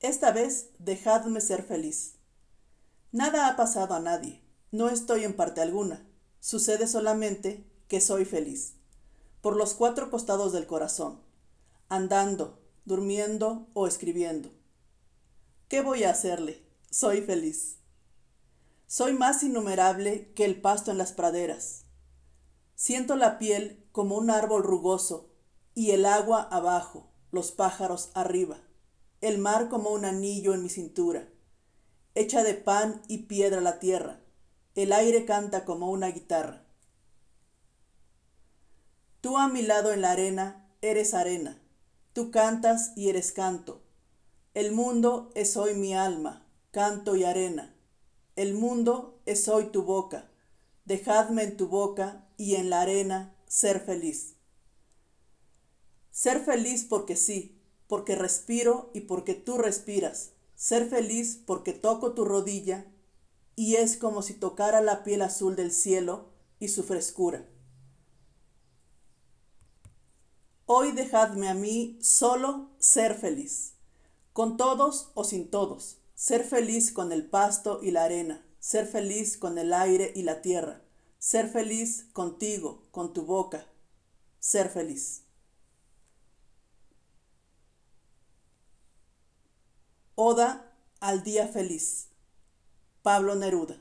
Esta 0.00 0.30
vez 0.30 0.70
dejadme 0.78 1.40
ser 1.40 1.64
feliz. 1.64 2.14
Nada 3.10 3.48
ha 3.48 3.56
pasado 3.56 3.94
a 3.94 4.00
nadie, 4.00 4.44
no 4.70 4.88
estoy 4.90 5.24
en 5.24 5.34
parte 5.34 5.60
alguna, 5.60 6.06
sucede 6.38 6.86
solamente 6.86 7.64
que 7.88 8.00
soy 8.00 8.24
feliz. 8.24 8.74
Por 9.40 9.56
los 9.56 9.74
cuatro 9.74 10.08
costados 10.10 10.52
del 10.52 10.66
corazón, 10.66 11.20
andando, 11.88 12.60
durmiendo 12.84 13.66
o 13.74 13.88
escribiendo. 13.88 14.50
¿Qué 15.68 15.80
voy 15.80 16.04
a 16.04 16.10
hacerle? 16.10 16.62
Soy 16.90 17.20
feliz. 17.20 17.78
Soy 18.86 19.14
más 19.14 19.42
innumerable 19.42 20.32
que 20.34 20.44
el 20.44 20.60
pasto 20.60 20.92
en 20.92 20.98
las 20.98 21.12
praderas. 21.12 21.86
Siento 22.76 23.16
la 23.16 23.38
piel 23.38 23.84
como 23.90 24.16
un 24.16 24.30
árbol 24.30 24.62
rugoso 24.62 25.34
y 25.74 25.90
el 25.90 26.06
agua 26.06 26.42
abajo, 26.42 27.10
los 27.32 27.50
pájaros 27.50 28.10
arriba, 28.14 28.60
el 29.20 29.38
mar 29.38 29.68
como 29.68 29.90
un 29.90 30.04
anillo 30.04 30.54
en 30.54 30.62
mi 30.62 30.68
cintura, 30.68 31.28
hecha 32.14 32.44
de 32.44 32.54
pan 32.54 33.02
y 33.08 33.18
piedra 33.24 33.60
la 33.60 33.78
tierra, 33.80 34.20
el 34.74 34.92
aire 34.92 35.24
canta 35.24 35.64
como 35.64 35.90
una 35.90 36.08
guitarra. 36.08 36.64
Tú 39.20 39.36
a 39.36 39.48
mi 39.48 39.62
lado 39.62 39.92
en 39.92 40.02
la 40.02 40.12
arena 40.12 40.68
eres 40.82 41.14
arena, 41.14 41.60
tú 42.12 42.30
cantas 42.30 42.92
y 42.94 43.08
eres 43.08 43.32
canto. 43.32 43.82
El 44.54 44.72
mundo 44.72 45.32
es 45.34 45.56
hoy 45.56 45.74
mi 45.74 45.94
alma, 45.94 46.46
canto 46.70 47.16
y 47.16 47.24
arena. 47.24 47.74
El 48.36 48.54
mundo 48.54 49.20
es 49.26 49.48
hoy 49.48 49.66
tu 49.70 49.82
boca, 49.82 50.30
dejadme 50.84 51.42
en 51.42 51.56
tu 51.56 51.66
boca 51.66 52.28
y 52.36 52.54
en 52.54 52.70
la 52.70 52.82
arena 52.82 53.34
ser 53.48 53.80
feliz. 53.80 54.36
Ser 56.12 56.40
feliz 56.44 56.84
porque 56.84 57.16
sí, 57.16 57.57
porque 57.88 58.14
respiro 58.14 58.90
y 58.94 59.00
porque 59.00 59.34
tú 59.34 59.58
respiras. 59.58 60.30
Ser 60.54 60.88
feliz 60.88 61.40
porque 61.44 61.72
toco 61.72 62.12
tu 62.12 62.24
rodilla 62.24 62.86
y 63.56 63.74
es 63.74 63.96
como 63.96 64.22
si 64.22 64.34
tocara 64.34 64.80
la 64.80 65.02
piel 65.02 65.22
azul 65.22 65.56
del 65.56 65.72
cielo 65.72 66.28
y 66.60 66.68
su 66.68 66.84
frescura. 66.84 67.48
Hoy 70.66 70.92
dejadme 70.92 71.48
a 71.48 71.54
mí 71.54 71.98
solo 72.02 72.68
ser 72.78 73.14
feliz, 73.14 73.72
con 74.34 74.58
todos 74.58 75.10
o 75.14 75.24
sin 75.24 75.50
todos, 75.50 75.96
ser 76.14 76.44
feliz 76.44 76.92
con 76.92 77.10
el 77.10 77.24
pasto 77.24 77.80
y 77.82 77.90
la 77.90 78.04
arena, 78.04 78.46
ser 78.60 78.86
feliz 78.86 79.38
con 79.38 79.56
el 79.56 79.72
aire 79.72 80.12
y 80.14 80.24
la 80.24 80.42
tierra, 80.42 80.82
ser 81.18 81.48
feliz 81.48 82.06
contigo, 82.12 82.82
con 82.90 83.14
tu 83.14 83.22
boca, 83.22 83.66
ser 84.40 84.68
feliz. 84.68 85.22
Oda 90.20 90.74
al 90.98 91.22
día 91.22 91.46
feliz. 91.46 92.08
Pablo 93.02 93.36
Neruda. 93.36 93.80